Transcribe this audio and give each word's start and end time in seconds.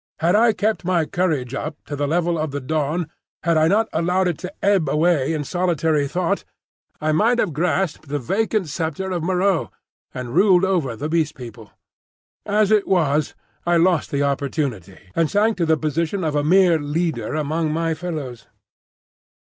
Had 0.17 0.33
I 0.35 0.51
kept 0.51 0.83
my 0.83 1.05
courage 1.05 1.53
up 1.53 1.77
to 1.85 1.95
the 1.95 2.07
level 2.07 2.39
of 2.39 2.49
the 2.49 2.59
dawn, 2.59 3.07
had 3.43 3.55
I 3.55 3.67
not 3.67 3.87
allowed 3.93 4.27
it 4.27 4.39
to 4.39 4.51
ebb 4.65 4.89
away 4.89 5.31
in 5.31 5.43
solitary 5.43 6.07
thought, 6.07 6.43
I 6.99 7.11
might 7.11 7.37
have 7.37 7.53
grasped 7.53 8.07
the 8.09 8.17
vacant 8.17 8.67
sceptre 8.67 9.11
of 9.11 9.21
Moreau 9.23 9.69
and 10.11 10.33
ruled 10.33 10.65
over 10.65 10.95
the 10.95 11.07
Beast 11.07 11.35
People. 11.35 11.69
As 12.47 12.71
it 12.71 12.87
was 12.87 13.35
I 13.63 13.77
lost 13.77 14.09
the 14.09 14.23
opportunity, 14.23 14.97
and 15.15 15.29
sank 15.29 15.57
to 15.57 15.67
the 15.67 15.77
position 15.77 16.23
of 16.23 16.33
a 16.35 16.43
mere 16.43 16.79
leader 16.79 17.35
among 17.35 17.71
my 17.71 17.93
fellows. 17.93 18.47